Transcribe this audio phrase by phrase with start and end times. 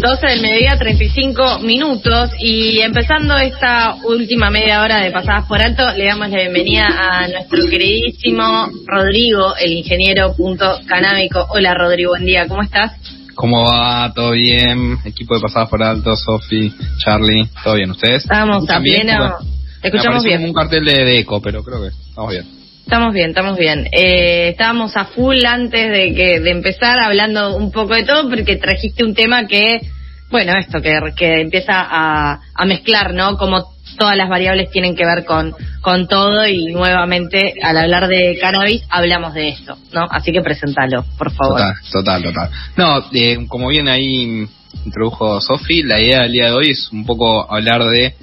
[0.00, 2.30] 12 del mediodía, 35 minutos.
[2.38, 7.26] Y empezando esta última media hora de pasadas por alto, le damos la bienvenida a
[7.26, 11.46] nuestro queridísimo Rodrigo, el ingeniero punto canábico.
[11.50, 12.92] Hola Rodrigo, buen día, ¿cómo estás?
[13.34, 14.12] ¿Cómo va?
[14.14, 14.98] ¿Todo bien?
[15.04, 17.90] Equipo de pasadas por alto, Sofi, Charlie, ¿todo bien?
[17.90, 18.22] ¿Ustedes?
[18.22, 19.36] Estamos a pleno.
[19.82, 20.44] Te escuchamos bien.
[20.44, 22.44] un cartel de, eco, pero creo que estamos bien.
[22.82, 23.86] Estamos bien, estamos bien.
[23.92, 28.56] Eh, estábamos a full antes de que de empezar hablando un poco de todo porque
[28.56, 29.82] trajiste un tema que,
[30.30, 33.36] bueno, esto que, empieza a, mezclar, ¿no?
[33.36, 38.38] Como todas las variables tienen que ver con, con todo y nuevamente al hablar de
[38.40, 40.06] cannabis hablamos de esto, ¿no?
[40.10, 41.58] Así que presentalo, por favor.
[41.58, 42.50] Total, total, total.
[42.76, 44.46] No, eh, como bien ahí
[44.84, 48.14] introdujo Sofi, la idea del día de hoy es un poco hablar de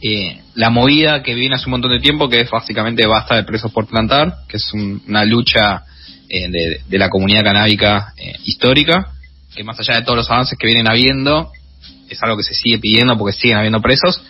[0.00, 3.44] eh, la movida que viene hace un montón de tiempo, que es básicamente basta de
[3.44, 5.82] presos por plantar, que es una lucha
[6.28, 9.12] eh, de, la comunidad canábica eh, histórica,
[9.54, 11.50] que más allá de todos los avances que vienen habiendo,
[12.08, 14.22] es algo que se sigue pidiendo porque siguen habiendo presos,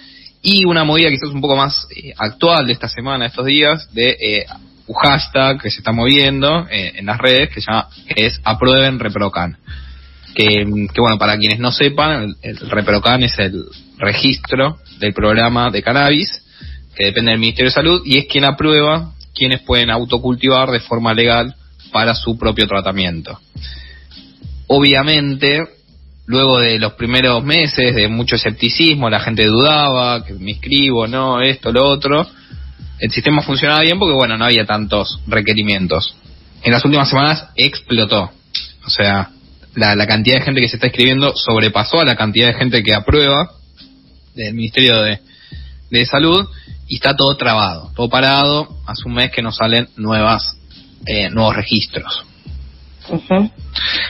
[0.43, 1.87] y una movida quizás un poco más
[2.19, 4.47] actual de esta semana, de estos días, de
[4.87, 9.57] un hashtag que se está moviendo en las redes, que, llama, que es aprueben reprocan.
[10.35, 13.65] Que, bueno, para quienes no sepan, el reprocan es el
[13.97, 16.43] registro del programa de cannabis,
[16.95, 21.15] que depende del Ministerio de Salud, y es quien aprueba quienes pueden autocultivar de forma
[21.15, 21.55] legal
[21.91, 23.41] para su propio tratamiento.
[24.67, 25.61] Obviamente,
[26.27, 31.41] luego de los primeros meses de mucho escepticismo, la gente dudaba, que me inscribo, no,
[31.41, 32.27] esto, lo otro,
[32.99, 36.17] el sistema funcionaba bien porque, bueno, no había tantos requerimientos.
[36.63, 38.31] En las últimas semanas explotó.
[38.87, 39.31] O sea,
[39.75, 42.95] la, cantidad de gente que se está inscribiendo sobrepasó a la cantidad de gente que
[42.95, 43.51] aprueba
[44.35, 45.21] del Ministerio de,
[46.07, 46.49] Salud
[46.89, 48.69] y está todo trabado, todo parado.
[48.85, 50.57] Hace un mes que nos salen nuevas
[51.07, 52.25] eh, nuevos registros.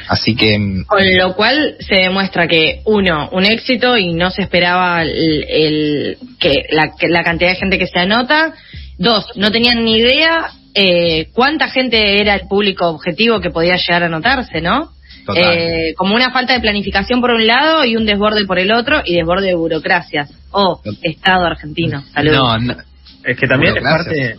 [0.08, 0.58] Así que.
[0.58, 6.16] Mm, Con lo cual se demuestra que, uno, un éxito y no se esperaba el,
[6.38, 8.54] que, la, cantidad de gente que se anota.
[8.96, 14.04] Dos, no tenían ni idea eh, cuánta gente era el público objetivo que podía llegar
[14.04, 14.90] a anotarse, ¿no?
[15.34, 19.02] Eh, como una falta de planificación por un lado y un desborde por el otro
[19.04, 20.30] y desborde de burocracias.
[20.50, 22.04] Oh, Estado argentino.
[22.12, 22.62] Saludos.
[22.62, 22.76] No,
[23.24, 24.36] es que también es parte,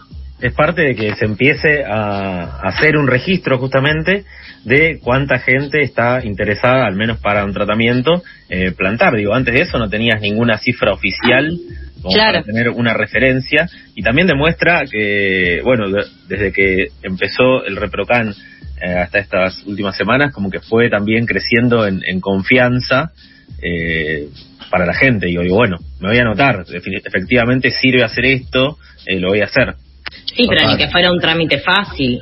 [0.47, 4.25] es parte de que se empiece a hacer un registro justamente
[4.63, 9.15] de cuánta gente está interesada, al menos para un tratamiento, eh, plantar.
[9.15, 11.57] Digo, antes de eso no tenías ninguna cifra oficial
[12.01, 15.85] como para tener una referencia y también demuestra que, bueno,
[16.27, 18.33] desde que empezó el Reprocan
[18.81, 23.11] eh, hasta estas últimas semanas, como que fue también creciendo en, confianza
[23.61, 24.27] eh,
[24.69, 25.29] para la gente.
[25.29, 29.41] Y yo digo, bueno, me voy a anotar, efectivamente sirve hacer esto, eh, lo voy
[29.41, 29.75] a hacer.
[30.35, 32.19] Sí, pero ni que fuera un trámite fácil.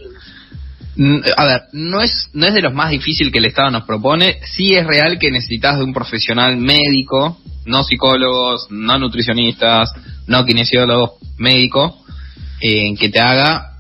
[1.36, 4.38] A ver, no es, no es de los más difíciles que el Estado nos propone.
[4.44, 9.92] Sí es real que necesitas de un profesional médico, no psicólogos, no nutricionistas,
[10.28, 12.04] no kinesiólogos, médico,
[12.62, 13.74] eh, que te haga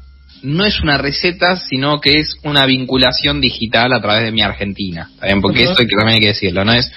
[0.43, 5.09] no es una receta, sino que es una vinculación digital a través de mi Argentina.
[5.17, 5.41] ¿También?
[5.41, 6.91] Porque esto que también hay que decirlo, no es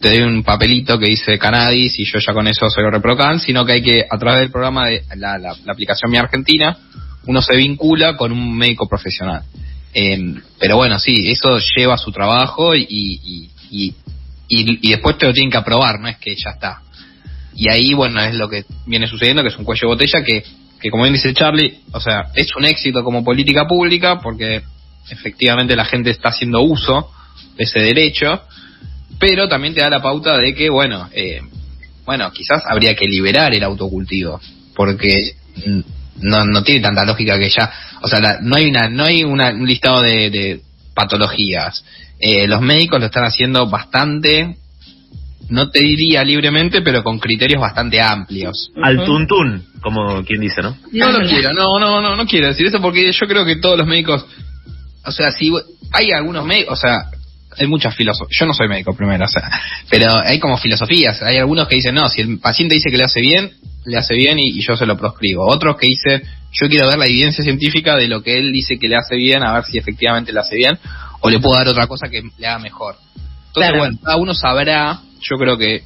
[0.00, 3.64] te doy un papelito que dice Canadis y yo ya con eso soy reprocan, sino
[3.64, 6.76] que hay que, a través del programa de la, la, aplicación Mi Argentina,
[7.26, 9.42] uno se vincula con un médico profesional.
[9.92, 13.94] Em, pero bueno, sí, eso lleva su trabajo y, y, y,
[14.48, 16.80] y, después te lo tienen que aprobar, no es que ya está.
[17.54, 20.44] Y ahí, bueno, es lo que viene sucediendo, que es un cuello de botella que
[20.80, 24.62] que como bien dice Charlie, o sea, es un éxito como política pública porque
[25.10, 27.10] efectivamente la gente está haciendo uso
[27.56, 28.42] de ese derecho,
[29.18, 31.40] pero también te da la pauta de que, bueno, eh,
[32.04, 34.40] bueno, quizás habría que liberar el autocultivo,
[34.74, 35.34] porque
[36.16, 37.70] no, no tiene tanta lógica que ya,
[38.02, 40.60] o sea, no hay una, no hay una, un listado de,
[40.94, 41.84] patologías.
[42.18, 44.56] Eh, los médicos lo están haciendo bastante
[45.50, 48.70] no te diría libremente, pero con criterios bastante amplios.
[48.82, 50.76] Al tuntún, como quien dice, ¿no?
[50.92, 53.76] No lo quiero, no, no, no, no quiero decir eso porque yo creo que todos
[53.76, 54.24] los médicos,
[55.04, 55.52] o sea, si
[55.92, 57.10] hay algunos médicos, o sea,
[57.58, 59.50] hay muchas filosofías, yo no soy médico primero, o sea,
[59.88, 63.04] pero hay como filosofías, hay algunos que dicen, no, si el paciente dice que le
[63.04, 63.52] hace bien,
[63.84, 65.46] le hace bien y, yo se lo proscribo.
[65.46, 68.88] Otros que dicen, yo quiero ver la evidencia científica de lo que él dice que
[68.88, 70.78] le hace bien, a ver si efectivamente le hace bien,
[71.20, 72.96] o le puedo dar otra cosa que le haga mejor.
[73.48, 75.82] Entonces, bueno, cada uno sabrá yo creo que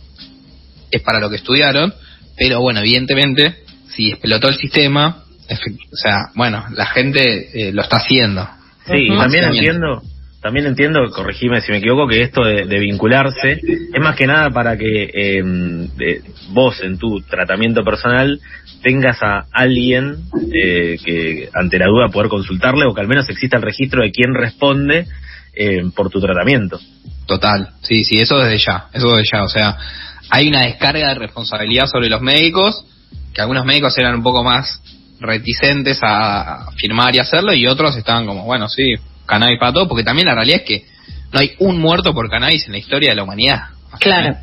[0.90, 1.92] es para lo que estudiaron,
[2.36, 7.96] pero bueno, evidentemente, si explotó el sistema, o sea, bueno, la gente eh, lo está
[7.96, 8.48] haciendo.
[8.86, 10.02] Sí, también entiendo,
[10.44, 13.58] también entiendo, corregime si me equivoco, que esto de, vincularse
[13.94, 15.88] es más que nada para que em,
[16.50, 18.38] vos en tu tratamiento personal
[18.82, 20.16] tengas a alguien
[20.52, 24.12] eh, que ante la duda poder consultarle o que al menos exista el registro de
[24.12, 25.06] quién responde
[25.54, 26.78] em, por tu tratamiento.
[27.24, 29.78] Total, sí, sí, eso desde ya, eso desde ya, o sea,
[30.28, 32.84] hay una descarga de responsabilidad sobre los médicos,
[33.32, 34.82] que algunos médicos eran un poco más
[35.20, 38.94] reticentes a firmar y hacerlo y otros estaban como, bueno, sí,
[39.26, 40.86] cannabis para todo, porque también la realidad es que
[41.32, 43.60] no hay un muerto por cannabis en la historia de la humanidad.
[43.98, 44.36] Claro.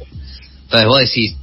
[0.64, 1.36] Entonces vos decís,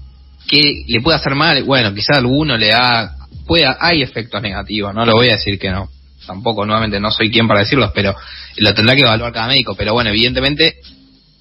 [0.46, 1.62] ¿qué le puede hacer mal?
[1.64, 3.14] Bueno, quizá alguno le da,
[3.46, 5.88] puede, hay efectos negativos, no lo voy a decir que no.
[6.26, 8.14] Tampoco, nuevamente, no soy quien para decirlos, pero
[8.56, 9.74] lo tendrá que evaluar cada médico.
[9.74, 10.76] Pero bueno, evidentemente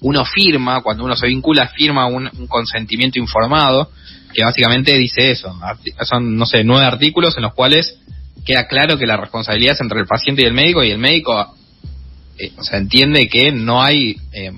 [0.00, 3.90] uno firma, cuando uno se vincula, firma un, consentimiento informado,
[4.32, 5.54] que básicamente dice eso.
[6.02, 7.98] Son, no sé, nueve artículos en los cuales
[8.46, 11.54] queda claro que la responsabilidad es entre el paciente y el médico, y el médico,
[12.38, 14.52] eh, o sea, entiende que no hay eh,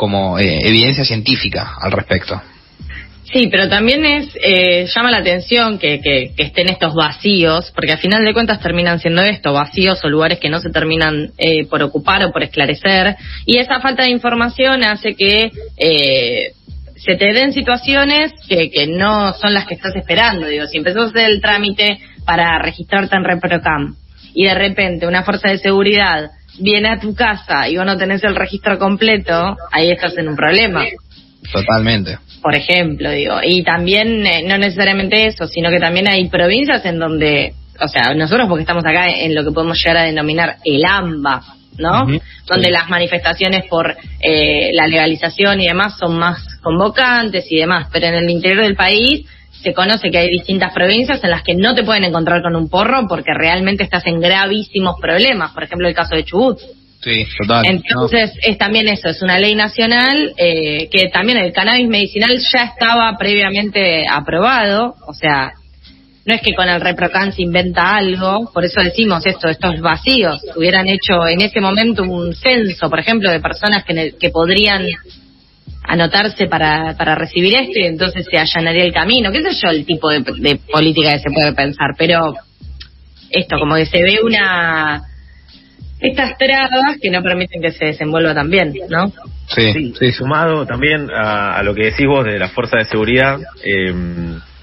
[0.00, 2.40] como eh, evidencia científica al respecto.
[3.30, 7.98] Sí, pero también es eh, llama la atención que, que, estén estos vacíos, porque al
[7.98, 11.82] final de cuentas terminan siendo esto, vacíos o lugares que no se terminan eh, por
[11.82, 13.14] ocupar o por esclarecer,
[13.44, 15.50] y esa falta de información hace que
[16.96, 20.46] se te den situaciones que, que no son las que estás esperando.
[20.46, 23.96] Digo, si empezás a el trámite para registrarte en ReproCam
[24.34, 28.22] y de repente una fuerza de seguridad viene a tu casa y vos no tenés
[28.24, 30.84] el registro completo, ahí estás en un problema.
[31.52, 33.36] Totalmente por ejemplo, digo.
[33.42, 38.14] Y también, eh, no necesariamente eso, sino que también hay provincias en donde, o sea,
[38.14, 41.42] nosotros porque estamos acá en lo que podemos llegar a denominar el AMBA,
[41.78, 42.06] ¿no?
[42.46, 48.06] Donde las manifestaciones por eh, la legalización y demás son más convocantes y demás, pero
[48.06, 49.26] en el interior del país
[49.62, 52.68] se conoce que hay distintas provincias en las que no te pueden encontrar con un
[52.68, 56.58] porro porque realmente estás en gravísimos problemas, por ejemplo el caso de Chubut.
[57.02, 57.64] Sí, total.
[57.66, 62.64] Entonces es también eso, es una ley nacional eh, que también el cannabis medicinal ya
[62.64, 65.52] estaba previamente aprobado, o sea,
[66.26, 70.40] no es que con el ReproCan se inventa algo, por eso decimos esto, estos vacíos.
[70.54, 74.86] Hubieran hecho en ese momento un censo, por ejemplo, de personas que, que podrían
[75.90, 79.32] anotarse para, para recibir esto y entonces se allanaría el camino.
[79.32, 81.88] ¿Qué sé yo el tipo de, de política que se puede pensar?
[81.98, 82.34] Pero
[83.28, 85.02] esto, como que se ve una
[86.00, 89.12] estas trabas que no permiten que se desenvuelva también, ¿no?
[89.48, 93.92] Sí, sí, sumado también a, lo que decís vos de la fuerza de seguridad, eh,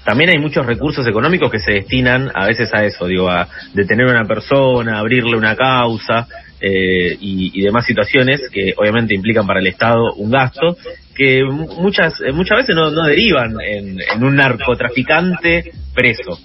[0.04, 4.08] también hay muchos recursos económicos que se destinan a veces a eso, digo, a detener
[4.08, 6.26] a una persona, abrirle una causa
[6.60, 10.76] eh, y, demás situaciones que obviamente implican para el Estado un gasto
[11.18, 16.38] que muchas muchas veces no, derivan en, un narcotraficante preso.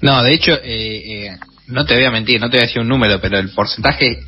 [0.00, 1.36] No, de hecho, eh, eh
[1.68, 4.18] no te voy a mentir, no te voy a decir un número, pero el porcentaje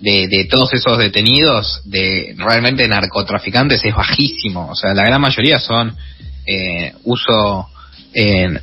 [0.00, 4.68] de, de todos esos detenidos, de realmente narcotraficantes, es bajísimo.
[4.70, 5.96] O sea, la gran mayoría son
[6.46, 7.68] eh, uso
[8.14, 8.60] en,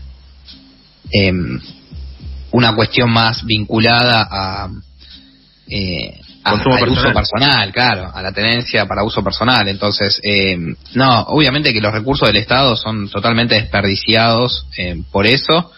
[2.52, 4.70] una cuestión más vinculada a,
[5.68, 9.68] eh, al uso personal, claro, a la tenencia para uso personal.
[9.68, 10.58] Entonces, eh,
[10.94, 15.72] no, obviamente que los recursos del Estado son totalmente desperdiciados eh, por eso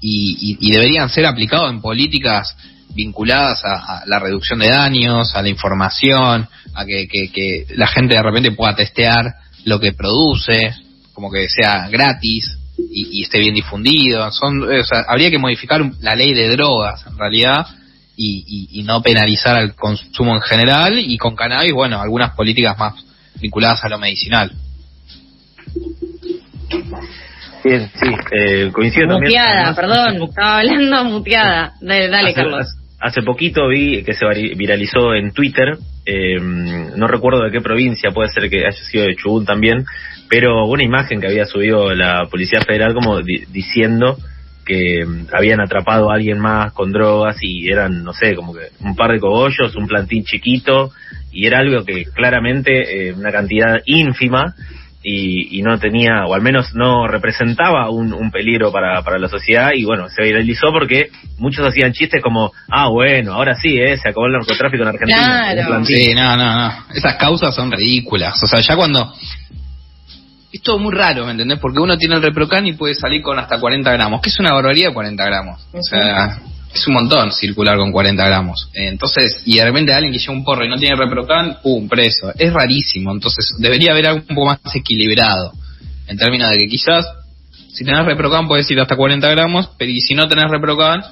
[0.00, 2.56] y, deberían ser aplicados en políticas
[2.94, 8.52] vinculadas a, la reducción de daños, a la información, a que, la gente de repente
[8.52, 9.34] pueda testear
[9.64, 10.74] lo que produce,
[11.12, 14.30] como que sea gratis y, esté bien difundido.
[14.32, 14.66] Son,
[15.08, 17.66] habría que modificar la ley de drogas en realidad
[18.22, 22.94] y, y, no penalizar al consumo en general y con cannabis, bueno, algunas políticas más
[23.40, 24.52] vinculadas a lo medicinal.
[27.64, 31.72] Bien, sí, eh, coincido muteada, perdón, estaba hablando muteada.
[31.80, 32.66] Dale, Carlos.
[33.00, 38.28] Hace poquito vi que se viralizó en Twitter, eh, no recuerdo de qué provincia, puede
[38.28, 39.86] ser que haya sido de Chubut también,
[40.28, 44.18] pero una imagen que había subido la Policía Federal como diciendo
[44.70, 48.68] que mm, habían atrapado a alguien más con drogas y eran, no sé, como que
[48.80, 50.92] un par de cogollos, un plantín chiquito,
[51.32, 54.54] y era algo que claramente, eh, una cantidad ínfima,
[55.02, 59.70] y, no tenía, o al menos no representaba un, un peligro para, para la sociedad
[59.74, 61.08] y bueno, se viralizó porque
[61.38, 63.96] muchos hacían chistes como, ah, bueno, ahora sí, ¿eh?
[63.96, 65.52] se acabó el narcotráfico en Argentina.
[65.54, 65.84] Claro.
[65.86, 66.72] Sí, no, no, no.
[66.94, 68.40] Esas causas son ridículas.
[68.42, 69.10] O sea, ya cuando...
[70.52, 71.58] Es todo muy raro, ¿me entendés?
[71.60, 74.52] Porque uno tiene el reprocan y puede salir con hasta 40 gramos, que es una
[74.52, 75.60] barbaridad 40 gramos.
[75.72, 76.40] O sea,
[76.74, 78.68] es un montón circular con 40 gramos.
[78.74, 82.32] Entonces, y de repente alguien que lleva un porro y no tiene reprocan, pum, preso.
[82.36, 83.12] Es rarísimo.
[83.12, 85.52] Entonces, debería haber algo un poco más equilibrado.
[86.06, 87.06] En términos de que quizás,
[87.72, 91.02] si tenés reprocan, puedes ir hasta 40 gramos, pero y si no tenés reprocan,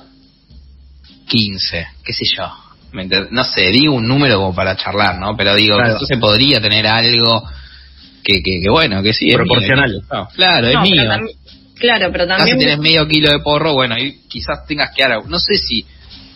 [1.29, 2.51] 15, qué sé yo.
[3.31, 5.37] No sé, digo un número como para charlar, ¿no?
[5.37, 5.93] Pero digo, claro.
[5.93, 7.45] entonces podría tener algo
[8.35, 9.31] que, que, bueno, que sí.
[9.33, 10.03] Proporcional.
[10.35, 11.03] claro, es mío.
[11.75, 12.59] Claro, pero también...
[12.59, 15.25] si tienes medio kilo de porro, bueno, ahí quizás tengas que dar...
[15.27, 15.85] No sé si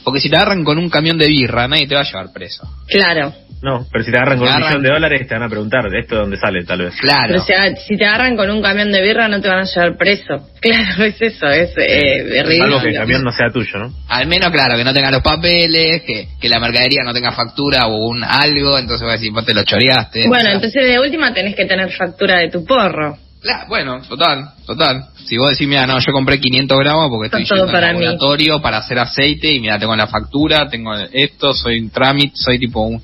[0.04, 2.62] Porque si te agarran con un camión de birra, nadie te va a llevar preso.
[2.87, 3.34] Claro.
[3.62, 6.00] No, pero si te agarran con un millón de dólares, te van a preguntar, ¿de
[6.00, 6.95] esto de dónde sale, tal vez?
[7.00, 7.28] Claro.
[7.28, 10.49] Pero si, te agarran con un camión de birra, no te van a llevar preso.
[10.62, 12.76] Claro, es eso, es eh, ridículo.
[12.76, 13.92] Algo que el camión no sea tuyo, ¿no?
[14.09, 17.88] Al menos, claro, que no tenga los papeles, que, que la mercadería no tenga factura
[17.88, 20.28] o un algo, entonces va a decir, vos te lo choreaste.
[20.28, 23.19] Bueno, entonces de última tenés que tener factura de tu porro.
[23.40, 25.07] Claro, bueno, total, total.
[25.26, 28.78] Si vos decís, mira, no, yo compré 500 gramos porque estoy yendo al laboratorio para
[28.78, 33.02] hacer aceite y mira, tengo la factura, tengo esto, soy un trámite, soy tipo un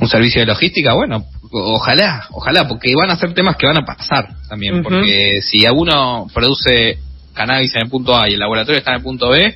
[0.00, 3.84] un servicio de logística, bueno, ojalá, ojalá, porque van a ser temas que van a
[3.84, 6.98] pasar también, porque si alguno produce
[7.34, 9.54] cannabis en el punto A y el laboratorio está en el punto B,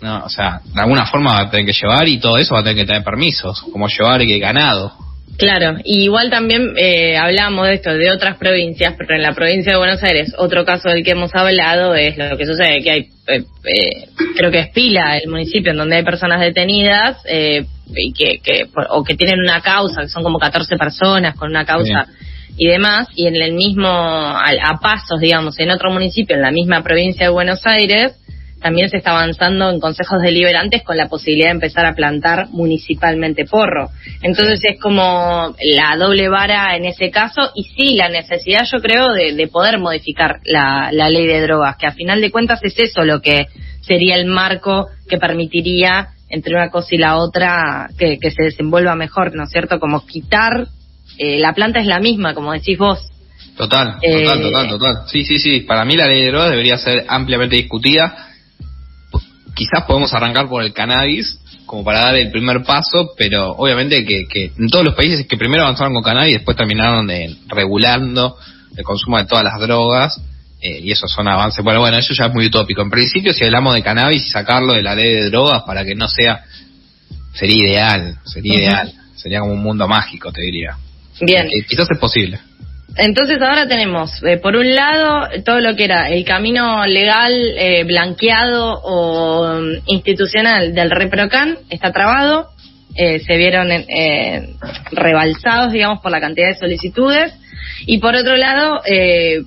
[0.00, 2.60] no, o sea, de alguna forma va a tener que llevar y todo eso va
[2.60, 4.92] a tener que tener permisos, como llevar el ganado.
[5.36, 9.72] Claro, y igual también eh, hablamos de esto de otras provincias, pero en la provincia
[9.72, 13.00] de Buenos Aires, otro caso del que hemos hablado es lo que sucede, que hay,
[13.26, 17.64] eh, eh, creo que es Pila, el municipio en donde hay personas detenidas, eh,
[17.94, 21.64] y que, que o que tienen una causa, que son como 14 personas con una
[21.64, 22.06] causa
[22.56, 26.50] y demás, y en el mismo, a, a pasos, digamos, en otro municipio, en la
[26.50, 28.14] misma provincia de Buenos Aires,
[28.60, 33.46] también se está avanzando en consejos deliberantes con la posibilidad de empezar a plantar municipalmente
[33.46, 33.88] porro.
[34.22, 39.12] Entonces es como la doble vara en ese caso y sí la necesidad yo creo
[39.12, 42.78] de, de poder modificar la, la ley de drogas, que a final de cuentas es
[42.78, 43.46] eso lo que
[43.80, 49.34] sería el marco que permitiría entre una cosa y la otra que, se desenvuelva mejor,
[49.34, 49.78] ¿no es cierto?
[49.78, 50.68] Como quitar,
[51.18, 52.98] eh, la planta es la misma, como decís vos.
[53.56, 55.02] Total, total, eh, total, total.
[55.06, 55.60] Sí, sí, sí.
[55.60, 58.28] Para mí la ley de drogas debería ser ampliamente discutida.
[59.54, 64.26] Quizás podemos arrancar por el cannabis como para dar el primer paso, pero obviamente que,
[64.26, 68.36] que en todos los países que primero avanzaron con cannabis y después terminaron de, regulando
[68.76, 70.20] el consumo de todas las drogas,
[70.60, 71.64] eh, y eso son avances.
[71.64, 72.82] Bueno, bueno, eso ya es muy utópico.
[72.82, 75.94] En principio, si hablamos de cannabis y sacarlo de la ley de drogas para que
[75.94, 76.44] no sea,
[77.32, 80.76] sería ideal, sería ideal, sería como un mundo mágico, te diría.
[81.20, 81.46] Bien.
[81.46, 82.38] Eh, quizás es posible.
[82.96, 87.32] Entonces ahora tenemos, eh, por un lado, todo lo que era el camino legal,
[87.86, 92.48] blanqueado o mm, institucional del ReproCan está trabado,
[92.94, 93.68] se vieron
[94.90, 97.32] rebalsados, digamos, por la cantidad de solicitudes.
[97.86, 99.42] Y por otro lado, eh,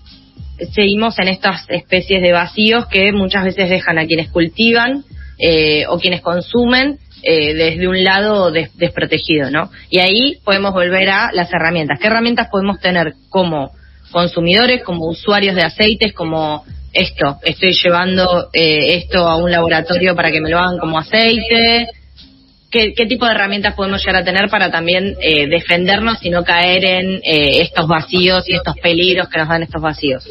[0.74, 5.04] seguimos en estas especies de vacíos que muchas veces dejan a quienes cultivan
[5.40, 9.72] eh, o quienes consumen eh, desde un lado desprotegido, ¿no?
[9.90, 12.00] Y ahí podemos volver a las herramientas.
[12.00, 13.72] ¿Qué herramientas podemos tener como
[14.12, 17.40] consumidores, como usuarios de aceites, como esto?
[17.44, 21.88] Estoy llevando eh, esto a un laboratorio para que me lo hagan como aceite.
[22.70, 25.16] ¿Qué, tipo de herramientas podemos llegar a tener para también
[25.48, 30.28] defendernos y no caer en estos vacíos y estos peligros que nos dan estos vacíos?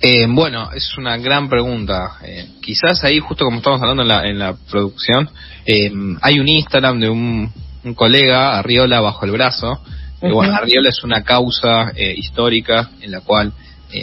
[0.00, 2.18] Eh, bueno, es una gran pregunta.
[2.22, 5.28] Eh, quizás ahí, justo como estamos hablando en la, en la producción,
[5.64, 7.52] eh, hay un Instagram de un,
[7.94, 9.80] colega, Arriola, bajo el brazo.
[10.20, 13.52] bueno, Arriola es una causa histórica en la cual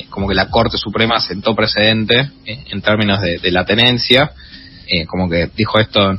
[0.09, 4.31] como que la Corte Suprema sentó precedente en términos de, de la tenencia.
[5.07, 6.17] como que dijo esto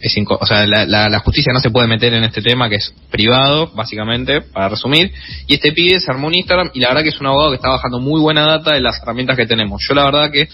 [0.00, 3.72] es o sea, la, justicia no se puede meter en este tema que es privado,
[3.74, 5.12] básicamente, para resumir.
[5.46, 7.56] Y este pibe se armó un Instagram y la verdad que es un abogado que
[7.56, 9.84] está bajando muy buena data de las herramientas que tenemos.
[9.86, 10.48] Yo la verdad que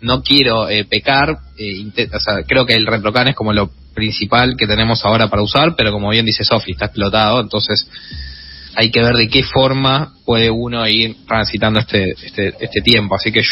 [0.00, 4.56] no quiero eh, pecar, eh, o sea, creo que el RetroCan es como lo principal
[4.56, 7.88] que tenemos ahora para usar, pero como bien dice Sofi, está explotado, entonces
[8.76, 13.14] hay que ver de qué forma puede uno ir transitando este, este, este tiempo.
[13.14, 13.42] Así que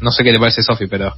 [0.00, 1.12] no sé qué le parece Sofi, pero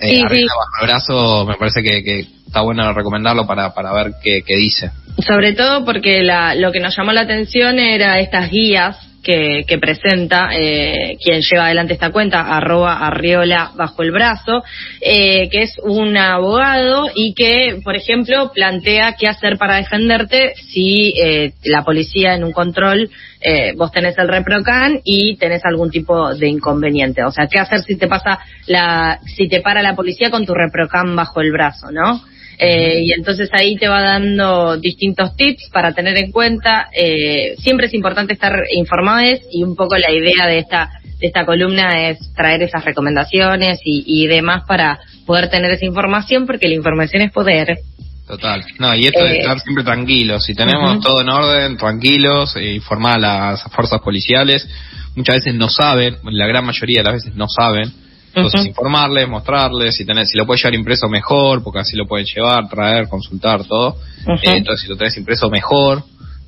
[0.00, 4.42] eh, arriba bajo el brazo me parece que, está bueno recomendarlo para, para ver qué,
[4.46, 4.90] qué dice.
[5.26, 9.78] Sobre todo porque la, lo que nos llamó la atención era estas guías que, que
[9.78, 14.62] presenta eh, quien lleva adelante esta cuenta, arroba arriola bajo el brazo,
[15.00, 21.14] eh, que es un abogado y que, por ejemplo, plantea qué hacer para defenderte si
[21.20, 23.10] eh, la policía en un control
[23.42, 27.24] eh, vos tenés el reprocan y tenés algún tipo de inconveniente.
[27.24, 30.54] O sea, qué hacer si te pasa la, si te para la policía con tu
[30.54, 32.22] reprocan bajo el brazo, ¿no?
[32.62, 36.88] Eh, y entonces ahí te va dando distintos tips para tener en cuenta.
[36.94, 41.44] Eh, siempre es importante estar informados y un poco la idea de esta de esta
[41.44, 47.22] columna es traer esas recomendaciones y, demás para poder tener esa información porque la información
[47.22, 47.78] es poder.
[48.26, 48.64] Total.
[48.78, 50.44] No, y esto de eh, estar siempre tranquilos.
[50.44, 54.66] Si tenemos todo en orden, tranquilos, informar a las fuerzas policiales.
[55.14, 57.92] Muchas veces no saben, la gran mayoría de las veces no saben
[58.34, 62.26] entonces, informarles, mostrarles, si tenés, si lo puedes llevar impreso mejor, porque así lo pueden
[62.26, 63.96] llevar, traer, consultar, todo.
[64.26, 66.04] Eh, entonces, si lo tenés impreso mejor,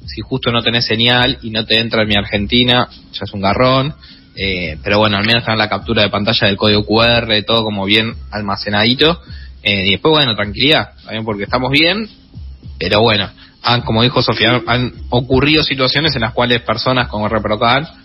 [0.06, 3.40] si justo no tenés señal y no te entra en mi Argentina, ya es un
[3.40, 3.94] garrón.
[4.34, 7.84] Eh, pero bueno, al menos tener la captura de pantalla del código QR, todo como
[7.84, 9.20] bien almacenadito.
[9.62, 12.08] Eh, y después, bueno, tranquilidad, también porque estamos bien,
[12.78, 13.28] pero bueno,
[13.62, 18.01] han, como dijo Sofía, han ocurrido situaciones en las cuales personas con reprocar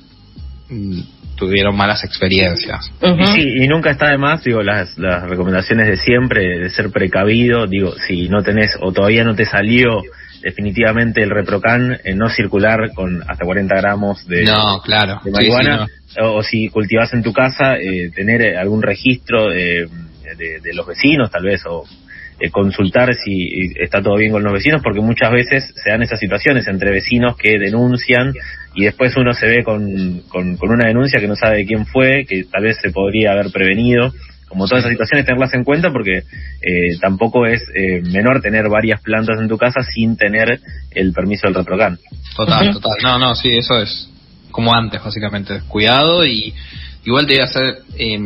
[1.35, 2.91] tuvieron malas experiencias.
[3.01, 6.89] y, sí, y nunca está de más, digo, las, las recomendaciones de siempre, de ser
[6.91, 10.01] precavido, digo, si no tenés o todavía no te salió
[10.41, 15.19] definitivamente el reprocan, en no circular con hasta 40 gramos de, no, claro.
[15.31, 15.87] marihuana,
[16.21, 19.87] o, si cultivas en tu casa, eh, tener algún registro de,
[20.37, 21.83] de, los vecinos tal vez, o
[22.39, 26.19] eh, consultar si está todo bien con los vecinos, porque muchas veces se dan esas
[26.19, 28.33] situaciones entre vecinos que denuncian
[28.75, 32.43] y después uno se ve con, con, una denuncia que no sabe quién fue, que
[32.43, 34.13] tal vez se podría haber prevenido.
[34.47, 36.19] Como todas esas situaciones, tenerlas en cuenta porque
[36.61, 40.59] eh, tampoco es eh, menor tener varias plantas en tu casa sin tener
[40.91, 41.97] el permiso del reprocan.
[42.35, 42.97] Total, total.
[43.01, 44.09] No, no, sí, eso es
[44.51, 45.61] como antes, básicamente.
[45.67, 46.53] Cuidado y
[47.07, 48.19] igual te voy a hacer, eh,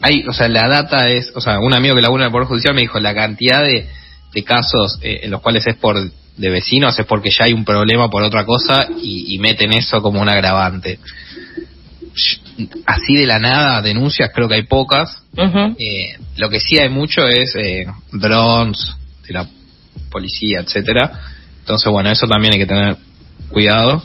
[0.00, 2.48] hay, o sea, la data es, o sea, un amigo que labura en el Poder
[2.48, 3.88] Judicial me dijo la cantidad de,
[4.32, 5.96] de casos eh, en los cuales es por
[6.36, 10.22] de vecinos es porque ya hay un problema por otra cosa y, meten eso como
[10.22, 10.98] un agravante.
[12.86, 15.22] Así de la nada, denuncias creo que hay pocas.
[15.78, 18.94] eh, lo que sí hay mucho es eh, drones
[19.28, 19.46] de la
[20.10, 21.20] policía, etcétera.
[21.60, 22.96] Entonces, bueno, eso también hay que tener
[23.50, 24.02] cuidado.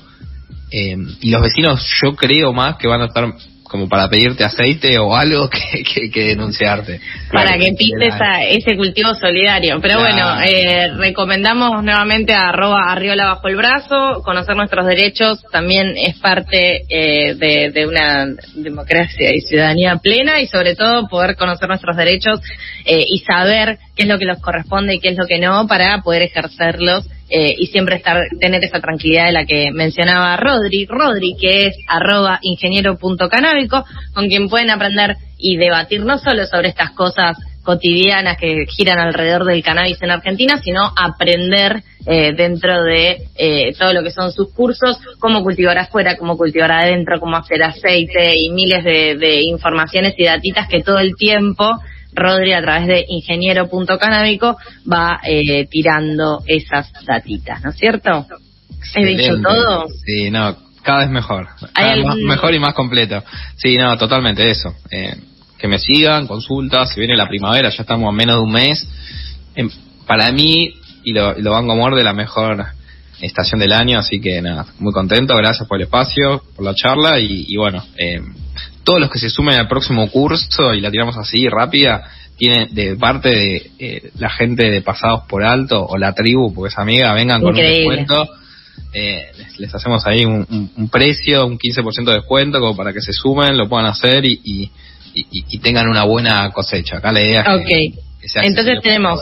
[0.69, 3.33] Eh, y los vecinos, yo creo más que van a estar
[3.69, 5.49] como para pedirte aceite o algo
[5.93, 6.99] que, que, denunciarte.
[7.31, 8.13] Para que pistes
[8.49, 9.79] ese cultivo solidario.
[9.81, 15.95] Pero bueno, eh, recomendamos nuevamente a arroba arriola bajo el brazo, conocer nuestros derechos también
[15.97, 21.67] es parte eh, de, de, una democracia y ciudadanía plena y sobre todo poder conocer
[21.67, 22.41] nuestros derechos
[22.85, 25.67] eh, y saber qué es lo que nos corresponde y qué es lo que no
[25.67, 30.85] para poder ejercerlos eh, y siempre estar tener esa tranquilidad de la que mencionaba Rodri,
[30.85, 36.91] Rodri que es arroba ingeniero.canábico, con quien pueden aprender y debatir no solo sobre estas
[36.91, 43.73] cosas cotidianas que giran alrededor del cannabis en Argentina, sino aprender eh, dentro de eh,
[43.77, 48.37] todo lo que son sus cursos, cómo cultivar afuera, cómo cultivar adentro, cómo hacer aceite
[48.37, 51.77] y miles de, de informaciones y datitas que todo el tiempo
[52.17, 54.57] Rodri a través de ingeniero.canábico
[54.91, 58.25] va eh, tirando esas datitas, ¿no es cierto?
[58.95, 59.87] ¿He dicho todo?
[60.05, 61.47] Sí, no, cada vez mejor.
[62.23, 63.23] mejor y más completo.
[63.57, 64.73] Sí, no, totalmente eso.
[64.89, 65.15] Eh,
[65.57, 68.87] que me sigan, consultas, se viene la primavera, ya estamos a menos de un mes.
[69.55, 69.69] Em,
[70.05, 72.65] para mí, y lo, lo van a de la mejor
[73.21, 77.19] estación del año, así que nada, muy contento, gracias por el espacio, por la charla
[77.19, 78.21] y, y bueno, eh,
[78.87, 82.95] todos los que se sumen al próximo curso y la tiramos así rápida, tienen de
[82.95, 87.13] parte de eh, la gente de Pasados por Alto o la tribu, porque es amiga,
[87.13, 88.25] vengan con un descuento.
[88.93, 93.57] Eh, les, hacemos ahí un, precio, un 15% de descuento, como para que se sumen,
[93.57, 94.71] lo puedan hacer y, y,
[95.13, 96.99] y, tengan una buena cosecha.
[96.99, 97.93] Acá la idea es que,
[98.47, 99.19] Entonces tenemos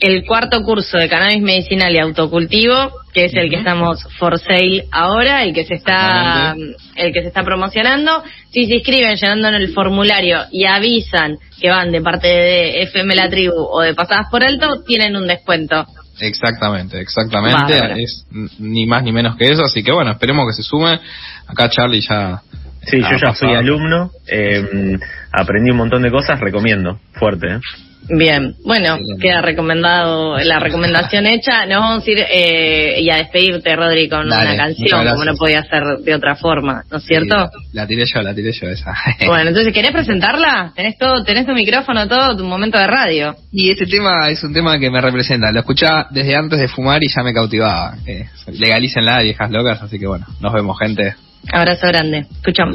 [0.00, 4.84] el cuarto curso de cannabis medicinal y autocultivo, que es el que estamos for sale
[4.92, 6.54] ahora, el que se está
[6.96, 8.22] el que se está promocionando.
[8.50, 13.14] Si se inscriben llenando en el formulario y avisan que van de parte de FM
[13.16, 15.86] La Tribu o de Pasadas por Alto, tienen un descuento.
[16.20, 18.02] Exactamente, exactamente.
[18.02, 18.26] Es
[18.58, 21.00] ni más ni menos que eso, así que bueno, esperemos que se sume.
[21.46, 22.42] Acá Charlie ya...
[22.82, 24.96] Sí, yo ya fui alumno, eh,
[25.30, 27.46] aprendí un montón de cosas, recomiendo, fuerte.
[27.46, 27.60] ¿eh?
[28.10, 31.66] Bien, bueno, queda recomendado la recomendación hecha.
[31.66, 35.62] Nos vamos a ir eh, y a despedirte, Rodri, con una canción, como no podía
[35.64, 37.50] ser de otra forma, ¿no es cierto?
[37.72, 38.94] la tiré yo, la tiré yo esa.
[39.26, 40.72] bueno, entonces, ¿querés presentarla?
[40.74, 43.36] Tenés todo, tenés tu micrófono, todo, tu momento de radio.
[43.52, 45.52] Y este tema es un tema que me representa.
[45.52, 47.94] Lo escuchaba desde antes de fumar y ya me cautivaba.
[48.06, 51.14] Eh, legalícenla, viejas locas, así que bueno, nos vemos, gente.
[51.52, 52.26] Abrazo grande.
[52.30, 52.74] Escuchamos.